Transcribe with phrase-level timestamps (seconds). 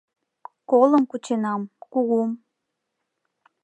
[0.69, 2.31] —Колым кученам, кугум